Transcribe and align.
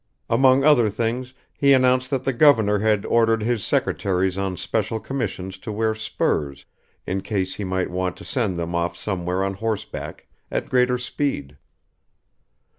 Among 0.31 0.63
other 0.63 0.89
things, 0.89 1.35
he 1.55 1.73
announced 1.73 2.09
that 2.09 2.23
the 2.23 2.33
governor 2.33 2.79
had 2.79 3.05
ordered 3.05 3.43
his 3.43 3.63
secretaries 3.63 4.35
on 4.35 4.57
special 4.57 4.99
commissions 4.99 5.59
to 5.59 5.71
wear 5.71 5.93
spurs, 5.93 6.65
in 7.05 7.21
case 7.21 7.53
he 7.53 7.63
might 7.63 7.91
want 7.91 8.17
to 8.17 8.25
send 8.25 8.57
them 8.57 8.73
off 8.73 8.97
somewhere 8.97 9.43
on 9.43 9.53
horseback, 9.53 10.25
at 10.49 10.69
greater 10.71 10.97
speed. 10.97 11.55